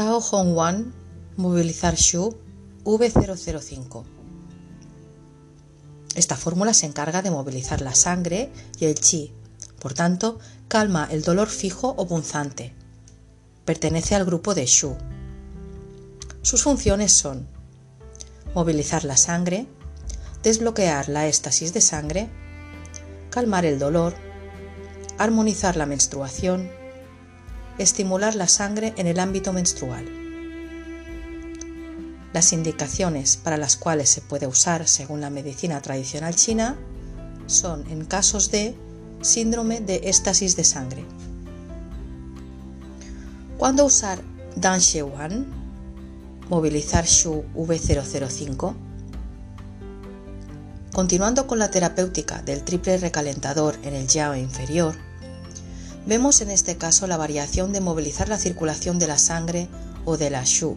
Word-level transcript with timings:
Tao 0.00 0.18
Hong 0.18 0.54
Wan, 0.54 0.94
movilizar 1.36 1.94
Shu 1.94 2.34
V005. 2.84 4.02
Esta 6.14 6.36
fórmula 6.36 6.72
se 6.72 6.86
encarga 6.86 7.20
de 7.20 7.30
movilizar 7.30 7.82
la 7.82 7.94
sangre 7.94 8.50
y 8.78 8.86
el 8.86 8.94
chi, 8.94 9.34
por 9.78 9.92
tanto, 9.92 10.38
calma 10.68 11.06
el 11.10 11.20
dolor 11.22 11.48
fijo 11.48 11.88
o 11.98 12.06
punzante. 12.06 12.72
Pertenece 13.66 14.14
al 14.14 14.24
grupo 14.24 14.54
de 14.54 14.64
Shu. 14.64 14.96
Sus 16.40 16.62
funciones 16.62 17.12
son 17.12 17.46
movilizar 18.54 19.04
la 19.04 19.18
sangre, 19.18 19.66
desbloquear 20.42 21.10
la 21.10 21.26
éstasis 21.26 21.74
de 21.74 21.82
sangre, 21.82 22.30
calmar 23.28 23.66
el 23.66 23.78
dolor, 23.78 24.14
armonizar 25.18 25.76
la 25.76 25.84
menstruación, 25.84 26.70
estimular 27.82 28.34
la 28.34 28.46
sangre 28.46 28.92
en 28.96 29.06
el 29.06 29.18
ámbito 29.18 29.52
menstrual. 29.52 30.04
Las 32.32 32.52
indicaciones 32.52 33.36
para 33.36 33.56
las 33.56 33.76
cuales 33.76 34.08
se 34.08 34.20
puede 34.20 34.46
usar 34.46 34.86
según 34.86 35.20
la 35.20 35.30
medicina 35.30 35.80
tradicional 35.80 36.34
china 36.34 36.76
son 37.46 37.84
en 37.90 38.04
casos 38.04 38.50
de 38.50 38.76
síndrome 39.22 39.80
de 39.80 40.02
éstasis 40.04 40.56
de 40.56 40.64
sangre. 40.64 41.04
¿Cuándo 43.58 43.84
usar 43.84 44.20
Dan 44.56 44.80
Wan? 45.12 45.46
Movilizar 46.48 47.04
Shu 47.06 47.44
V005. 47.54 48.74
Continuando 50.92 51.46
con 51.46 51.58
la 51.58 51.70
terapéutica 51.70 52.42
del 52.42 52.62
triple 52.62 52.98
recalentador 52.98 53.76
en 53.82 53.94
el 53.94 54.06
yao 54.06 54.34
inferior, 54.34 55.09
vemos 56.10 56.40
en 56.40 56.50
este 56.50 56.76
caso 56.76 57.06
la 57.06 57.16
variación 57.16 57.72
de 57.72 57.80
movilizar 57.80 58.28
la 58.28 58.36
circulación 58.36 58.98
de 58.98 59.06
la 59.06 59.16
sangre 59.16 59.68
o 60.04 60.16
de 60.16 60.28
la 60.28 60.42
Shu. 60.42 60.76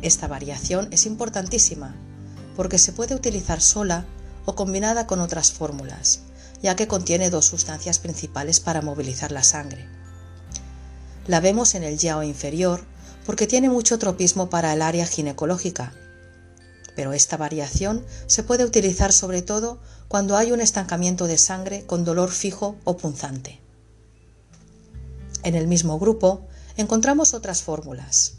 Esta 0.00 0.26
variación 0.26 0.88
es 0.90 1.04
importantísima 1.04 1.94
porque 2.56 2.78
se 2.78 2.94
puede 2.94 3.14
utilizar 3.14 3.60
sola 3.60 4.06
o 4.46 4.54
combinada 4.54 5.06
con 5.06 5.20
otras 5.20 5.52
fórmulas, 5.52 6.20
ya 6.62 6.76
que 6.76 6.88
contiene 6.88 7.28
dos 7.28 7.44
sustancias 7.44 7.98
principales 7.98 8.58
para 8.58 8.80
movilizar 8.80 9.32
la 9.32 9.42
sangre. 9.42 9.86
La 11.26 11.40
vemos 11.40 11.74
en 11.74 11.84
el 11.84 11.98
yao 11.98 12.22
inferior 12.22 12.80
porque 13.26 13.46
tiene 13.46 13.68
mucho 13.68 13.98
tropismo 13.98 14.48
para 14.48 14.72
el 14.72 14.80
área 14.80 15.04
ginecológica, 15.04 15.92
pero 16.96 17.12
esta 17.12 17.36
variación 17.36 18.02
se 18.26 18.44
puede 18.44 18.64
utilizar 18.64 19.12
sobre 19.12 19.42
todo 19.42 19.78
cuando 20.08 20.38
hay 20.38 20.52
un 20.52 20.62
estancamiento 20.62 21.26
de 21.26 21.36
sangre 21.36 21.84
con 21.84 22.06
dolor 22.06 22.30
fijo 22.30 22.76
o 22.84 22.96
punzante. 22.96 23.59
En 25.42 25.54
el 25.54 25.66
mismo 25.66 25.98
grupo 25.98 26.46
encontramos 26.76 27.34
otras 27.34 27.62
fórmulas. 27.62 28.34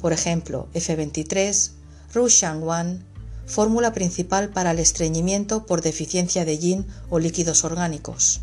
Por 0.00 0.12
ejemplo, 0.12 0.68
F23, 0.74 1.70
Rushang-1, 2.12 3.04
fórmula 3.46 3.92
principal 3.92 4.50
para 4.50 4.72
el 4.72 4.78
estreñimiento 4.78 5.66
por 5.66 5.82
deficiencia 5.82 6.44
de 6.44 6.58
yin 6.58 6.86
o 7.10 7.18
líquidos 7.18 7.64
orgánicos. 7.64 8.40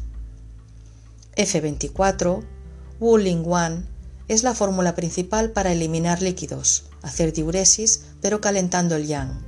F24, 1.36 2.46
Wuling-1, 3.00 3.86
es 4.28 4.44
la 4.44 4.54
fórmula 4.54 4.96
principal 4.96 5.52
para 5.52 5.72
eliminar 5.72 6.22
líquidos, 6.22 6.86
hacer 7.02 7.34
diuresis, 7.34 8.06
pero 8.22 8.42
calentando 8.42 8.96
el 8.96 9.08
yang. 9.08 9.44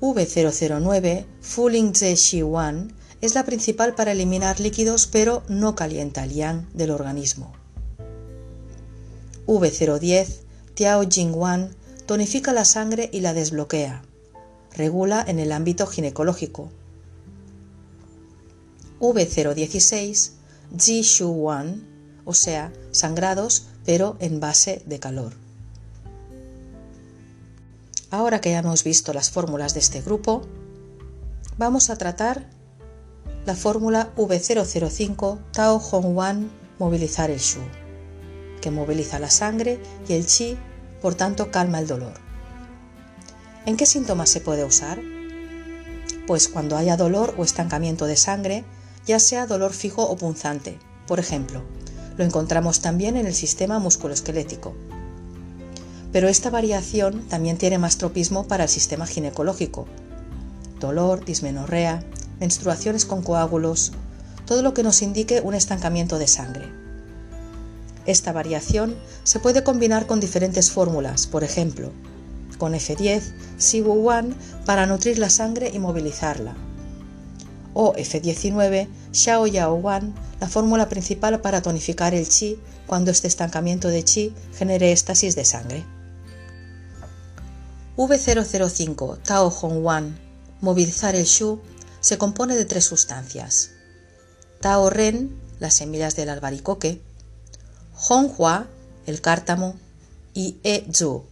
V009, 0.00 1.26
Fuling 1.40 1.94
Ze 1.94 2.14
Shi 2.14 2.42
1, 2.42 2.88
es 3.20 3.34
la 3.34 3.44
principal 3.44 3.94
para 3.94 4.12
eliminar 4.12 4.60
líquidos 4.60 5.06
pero 5.06 5.42
no 5.48 5.74
calienta 5.74 6.24
el 6.24 6.32
yang 6.32 6.68
del 6.72 6.90
organismo. 6.90 7.52
V010, 9.46 10.26
Tiao 10.74 11.08
Jing 11.08 11.34
Wan, 11.34 11.74
tonifica 12.06 12.52
la 12.52 12.64
sangre 12.64 13.08
y 13.12 13.20
la 13.20 13.32
desbloquea. 13.32 14.02
Regula 14.74 15.24
en 15.26 15.38
el 15.38 15.52
ámbito 15.52 15.86
ginecológico. 15.86 16.70
V016, 19.00 20.32
Ji 20.78 21.02
Shu 21.02 21.28
Wan, 21.30 21.86
o 22.24 22.34
sea, 22.34 22.72
sangrados 22.90 23.68
pero 23.84 24.16
en 24.20 24.38
base 24.38 24.82
de 24.84 25.00
calor. 25.00 25.32
Ahora 28.10 28.40
que 28.40 28.50
ya 28.50 28.58
hemos 28.58 28.84
visto 28.84 29.12
las 29.14 29.30
fórmulas 29.30 29.72
de 29.72 29.80
este 29.80 30.02
grupo, 30.02 30.42
vamos 31.56 31.88
a 31.88 31.96
tratar 31.96 32.50
la 33.48 33.56
fórmula 33.56 34.12
V005 34.14 35.38
Tao 35.52 35.78
Hong 35.78 36.14
Wan 36.14 36.50
movilizar 36.78 37.30
el 37.30 37.38
Shu, 37.38 37.60
que 38.60 38.70
moviliza 38.70 39.18
la 39.18 39.30
sangre 39.30 39.80
y 40.06 40.12
el 40.12 40.26
Chi, 40.26 40.58
por 41.00 41.14
tanto 41.14 41.50
calma 41.50 41.78
el 41.78 41.86
dolor. 41.86 42.12
¿En 43.64 43.78
qué 43.78 43.86
síntomas 43.86 44.28
se 44.28 44.42
puede 44.42 44.66
usar? 44.66 45.00
Pues 46.26 46.48
cuando 46.48 46.76
haya 46.76 46.98
dolor 46.98 47.34
o 47.38 47.42
estancamiento 47.42 48.04
de 48.04 48.18
sangre, 48.18 48.64
ya 49.06 49.18
sea 49.18 49.46
dolor 49.46 49.72
fijo 49.72 50.02
o 50.02 50.18
punzante. 50.18 50.78
Por 51.06 51.18
ejemplo, 51.18 51.62
lo 52.18 52.24
encontramos 52.24 52.80
también 52.80 53.16
en 53.16 53.26
el 53.26 53.34
sistema 53.34 53.78
musculoesquelético. 53.78 54.74
Pero 56.12 56.28
esta 56.28 56.50
variación 56.50 57.26
también 57.28 57.56
tiene 57.56 57.78
más 57.78 57.96
tropismo 57.96 58.46
para 58.46 58.64
el 58.64 58.68
sistema 58.68 59.06
ginecológico. 59.06 59.86
Dolor, 60.80 61.24
dismenorrea, 61.24 62.04
menstruaciones 62.40 63.04
con 63.04 63.22
coágulos, 63.22 63.92
todo 64.46 64.62
lo 64.62 64.74
que 64.74 64.82
nos 64.82 65.02
indique 65.02 65.40
un 65.40 65.54
estancamiento 65.54 66.18
de 66.18 66.26
sangre. 66.26 66.72
Esta 68.06 68.32
variación 68.32 68.96
se 69.22 69.38
puede 69.38 69.62
combinar 69.62 70.06
con 70.06 70.20
diferentes 70.20 70.70
fórmulas, 70.70 71.26
por 71.26 71.44
ejemplo, 71.44 71.92
con 72.56 72.72
F10, 72.72 73.34
Siwu1 73.58 74.34
para 74.64 74.86
nutrir 74.86 75.18
la 75.18 75.30
sangre 75.30 75.70
y 75.72 75.78
movilizarla, 75.78 76.56
o 77.74 77.92
F19, 77.94 78.88
Xiao 79.12 79.46
Yao 79.46 79.74
1, 79.74 80.14
la 80.40 80.48
fórmula 80.48 80.88
principal 80.88 81.40
para 81.40 81.62
tonificar 81.62 82.14
el 82.14 82.26
Qi 82.26 82.58
cuando 82.86 83.10
este 83.10 83.28
estancamiento 83.28 83.88
de 83.88 84.02
Qi 84.02 84.34
genere 84.56 84.92
éstasis 84.92 85.36
de 85.36 85.44
sangre. 85.44 85.84
V005 87.96 89.22
Tao 89.22 89.50
Hong 89.50 89.84
1, 89.84 90.14
movilizar 90.60 91.14
el 91.14 91.24
Shu 91.24 91.60
se 92.00 92.18
compone 92.18 92.54
de 92.56 92.64
tres 92.64 92.84
sustancias. 92.84 93.70
Tao 94.60 94.90
Ren, 94.90 95.40
las 95.58 95.74
semillas 95.74 96.16
del 96.16 96.30
albaricoque, 96.30 97.02
Honghua, 98.08 98.68
el 99.06 99.20
cártamo, 99.20 99.76
y 100.34 100.58
E 100.62 100.86
Zhu. 100.92 101.24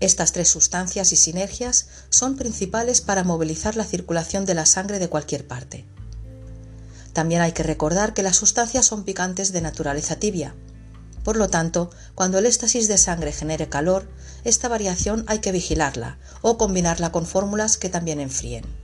Estas 0.00 0.32
tres 0.32 0.48
sustancias 0.48 1.12
y 1.12 1.16
sinergias 1.16 1.86
son 2.10 2.36
principales 2.36 3.00
para 3.00 3.24
movilizar 3.24 3.76
la 3.76 3.84
circulación 3.84 4.44
de 4.44 4.54
la 4.54 4.66
sangre 4.66 4.98
de 4.98 5.08
cualquier 5.08 5.46
parte. 5.46 5.86
También 7.12 7.40
hay 7.40 7.52
que 7.52 7.62
recordar 7.62 8.12
que 8.12 8.22
las 8.22 8.36
sustancias 8.36 8.84
son 8.84 9.04
picantes 9.04 9.52
de 9.52 9.60
naturaleza 9.60 10.16
tibia. 10.16 10.54
Por 11.24 11.36
lo 11.36 11.48
tanto, 11.48 11.90
cuando 12.14 12.38
el 12.38 12.46
éxtasis 12.46 12.88
de 12.88 12.98
sangre 12.98 13.32
genere 13.32 13.68
calor, 13.68 14.08
esta 14.44 14.68
variación 14.68 15.24
hay 15.28 15.38
que 15.38 15.52
vigilarla 15.52 16.18
o 16.40 16.58
combinarla 16.58 17.12
con 17.12 17.24
fórmulas 17.24 17.76
que 17.76 17.88
también 17.88 18.18
enfríen. 18.18 18.81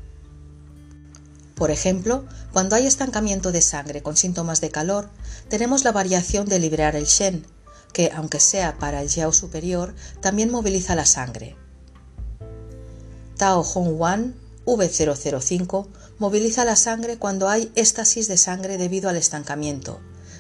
Por 1.59 1.73
ejemplo, 1.73 2.25
cuando 2.53 2.77
hay 2.77 2.87
estancamiento 2.87 3.51
de 3.51 3.63
sangre 3.63 4.01
con 4.01 4.17
síntomas 4.17 4.61
de 4.61 4.71
calor, 4.71 5.11
tenemos 5.49 5.83
la 5.83 5.91
variación 5.91 6.47
de 6.47 6.61
liberar 6.61 6.95
el 6.95 7.07
Shen, 7.07 7.45
que 7.93 8.13
aunque 8.15 8.39
sea 8.39 8.79
para 8.79 9.03
el 9.03 9.09
Yao 9.09 9.33
superior, 9.33 9.93
también 10.21 10.53
moviliza 10.53 10.95
la 10.95 11.05
sangre. 11.05 11.57
Tao 13.37 13.65
Hong 13.65 13.99
Wan 13.99 14.37
V005 14.67 15.89
moviliza 16.19 16.65
la 16.65 16.77
sangre 16.77 17.19
cuando 17.19 17.49
hay 17.49 17.72
éstasis 17.75 18.28
de 18.28 18.37
sangre 18.37 18.78
debido 18.78 19.09
al 19.09 19.16
estancamiento, 19.16 19.99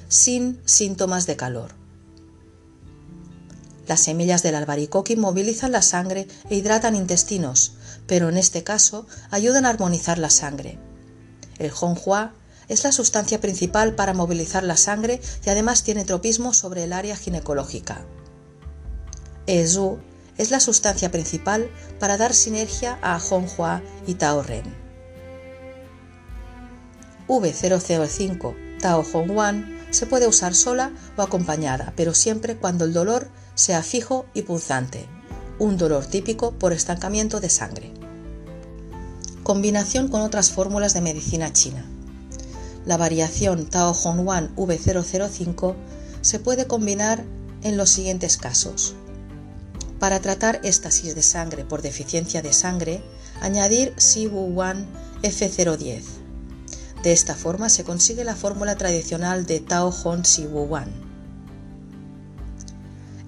sin 0.08 0.60
síntomas 0.66 1.26
de 1.26 1.36
calor. 1.36 1.74
Las 3.88 4.00
semillas 4.00 4.44
del 4.44 4.54
albaricoque 4.54 5.16
movilizan 5.16 5.72
la 5.72 5.82
sangre 5.82 6.28
e 6.48 6.54
hidratan 6.54 6.94
intestinos, 6.94 7.72
pero 8.06 8.28
en 8.28 8.36
este 8.36 8.62
caso 8.62 9.06
ayudan 9.30 9.66
a 9.66 9.70
armonizar 9.70 10.18
la 10.18 10.30
sangre. 10.30 10.78
El 11.58 11.72
Honghua 11.80 12.34
es 12.68 12.84
la 12.84 12.92
sustancia 12.92 13.40
principal 13.40 13.94
para 13.94 14.14
movilizar 14.14 14.62
la 14.62 14.76
sangre 14.76 15.20
y 15.44 15.50
además 15.50 15.82
tiene 15.82 16.04
tropismo 16.04 16.52
sobre 16.52 16.84
el 16.84 16.92
área 16.92 17.16
ginecológica. 17.16 18.04
Ezu 19.46 19.98
es 20.36 20.50
la 20.50 20.60
sustancia 20.60 21.10
principal 21.10 21.70
para 21.98 22.16
dar 22.16 22.34
sinergia 22.34 22.98
a 23.02 23.18
Honghua 23.18 23.82
y 24.06 24.14
Tao 24.14 24.42
Ren. 24.42 24.88
V005 27.26 28.78
Tao 28.78 29.04
Hongwan 29.12 29.78
se 29.90 30.06
puede 30.06 30.28
usar 30.28 30.54
sola 30.54 30.92
o 31.16 31.22
acompañada, 31.22 31.92
pero 31.96 32.14
siempre 32.14 32.56
cuando 32.56 32.84
el 32.84 32.92
dolor 32.92 33.28
sea 33.54 33.82
fijo 33.82 34.26
y 34.34 34.42
punzante, 34.42 35.06
un 35.58 35.76
dolor 35.76 36.06
típico 36.06 36.52
por 36.52 36.72
estancamiento 36.72 37.40
de 37.40 37.50
sangre. 37.50 37.97
Combinación 39.48 40.08
con 40.08 40.20
otras 40.20 40.50
fórmulas 40.50 40.92
de 40.92 41.00
medicina 41.00 41.54
china. 41.54 41.82
La 42.84 42.98
variación 42.98 43.64
Tao 43.64 43.94
Hongwan 43.94 44.54
V005 44.56 45.74
se 46.20 46.38
puede 46.38 46.66
combinar 46.66 47.24
en 47.62 47.78
los 47.78 47.88
siguientes 47.88 48.36
casos. 48.36 48.94
Para 49.98 50.20
tratar 50.20 50.60
éstasis 50.64 51.14
de 51.14 51.22
sangre 51.22 51.64
por 51.64 51.80
deficiencia 51.80 52.42
de 52.42 52.52
sangre, 52.52 53.02
añadir 53.40 53.96
Sibu1 53.96 54.84
F010. 55.22 56.02
De 57.02 57.12
esta 57.12 57.34
forma 57.34 57.70
se 57.70 57.84
consigue 57.84 58.24
la 58.24 58.36
fórmula 58.36 58.76
tradicional 58.76 59.46
de 59.46 59.60
Tao 59.60 59.88
Hon 60.04 60.24
Sibu1. 60.24 60.88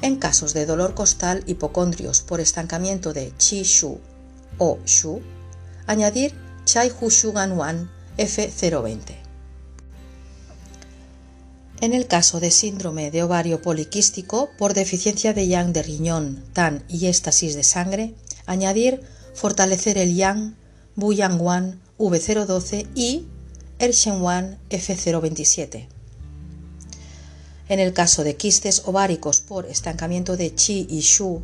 En 0.02 0.16
casos 0.16 0.52
de 0.52 0.66
dolor 0.66 0.92
costal 0.92 1.44
hipocondrios 1.46 2.20
por 2.20 2.40
estancamiento 2.40 3.14
de 3.14 3.32
Qi 3.38 3.62
Shu 3.62 3.98
o 4.58 4.78
Shu, 4.84 5.22
añadir 5.90 6.32
Chai 6.66 6.92
Hu 7.00 7.10
Shugan 7.10 7.50
1 7.50 7.88
F020. 8.16 9.16
En 11.80 11.94
el 11.94 12.06
caso 12.06 12.38
de 12.38 12.52
síndrome 12.52 13.10
de 13.10 13.24
ovario 13.24 13.60
poliquístico 13.60 14.50
por 14.56 14.72
deficiencia 14.72 15.32
de 15.34 15.48
yang 15.48 15.72
de 15.72 15.82
riñón, 15.82 16.44
tan 16.52 16.84
y 16.88 17.06
éstasis 17.06 17.56
de 17.56 17.64
sangre, 17.64 18.14
añadir 18.46 19.02
fortalecer 19.34 19.98
el 19.98 20.14
yang, 20.14 20.54
Bu 20.94 21.12
Yang 21.12 21.40
Wan 21.40 21.80
V012 21.98 22.86
y 22.94 23.26
Ershen 23.80 24.22
Wan 24.22 24.60
F027. 24.70 25.88
En 27.68 27.80
el 27.80 27.92
caso 27.92 28.22
de 28.22 28.36
quistes 28.36 28.82
ováricos 28.86 29.40
por 29.40 29.66
estancamiento 29.66 30.36
de 30.36 30.54
Qi 30.54 30.86
y 30.88 31.00
Shu 31.00 31.42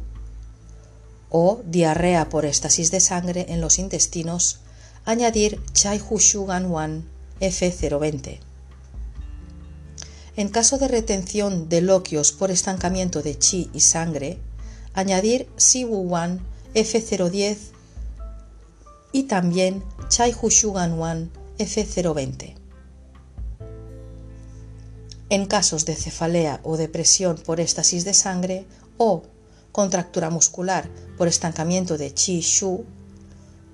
o 1.30 1.60
diarrea 1.64 2.28
por 2.28 2.44
éstasis 2.44 2.90
de 2.90 3.00
sangre 3.00 3.46
en 3.48 3.60
los 3.60 3.78
intestinos, 3.78 4.60
añadir 5.04 5.60
Chai 5.72 6.00
Hu 6.00 6.18
Shugan 6.18 6.66
Wan 6.66 7.08
F020. 7.40 8.40
En 10.36 10.48
caso 10.48 10.76
de 10.78 10.88
retención 10.88 11.68
de 11.68 11.80
loquios 11.80 12.32
por 12.32 12.50
estancamiento 12.50 13.22
de 13.22 13.38
chi 13.38 13.70
y 13.72 13.80
sangre, 13.80 14.38
añadir 14.92 15.48
Siwu-1 15.56 16.40
F010 16.74 17.56
y 19.12 19.22
también 19.24 19.82
Chai 20.08 20.34
Hushugan-1 20.34 21.30
F020. 21.58 22.54
En 25.30 25.46
casos 25.46 25.86
de 25.86 25.94
cefalea 25.94 26.60
o 26.64 26.76
depresión 26.76 27.36
por 27.38 27.58
éstasis 27.60 28.04
de 28.04 28.12
sangre 28.12 28.66
o 28.98 29.22
contractura 29.76 30.30
muscular 30.30 30.88
por 31.18 31.28
estancamiento 31.28 31.98
de 31.98 32.14
chi 32.14 32.40
shu 32.40 32.86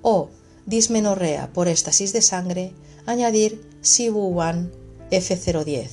o 0.01 0.27
dismenorrea 0.65 1.47
por 1.53 1.69
éstasis 1.69 2.11
de 2.11 2.21
sangre, 2.21 2.73
añadir 3.05 3.51
Siwu-1 3.81 4.69
F010. 5.11 5.87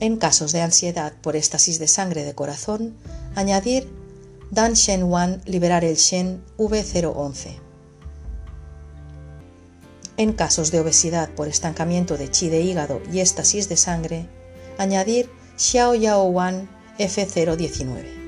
En 0.00 0.18
casos 0.18 0.52
de 0.52 0.60
ansiedad 0.60 1.14
por 1.22 1.34
éstasis 1.34 1.78
de 1.78 1.88
sangre 1.88 2.24
de 2.24 2.34
corazón, 2.34 2.94
añadir 3.34 3.88
Dan 4.50 4.74
Shen 4.74 5.04
Wan 5.04 5.40
liberar 5.46 5.82
el 5.82 5.96
Shen 5.96 6.44
V011. 6.58 7.56
En 10.18 10.34
casos 10.34 10.70
de 10.70 10.80
obesidad 10.80 11.30
por 11.30 11.48
estancamiento 11.48 12.18
de 12.18 12.30
chi 12.30 12.50
de 12.50 12.60
hígado 12.60 13.00
y 13.10 13.20
éstasis 13.20 13.70
de 13.70 13.78
sangre, 13.78 14.28
añadir 14.76 15.30
Xiao 15.56 15.94
Yao 15.94 16.24
Wan 16.24 16.75
F019. 16.98 18.25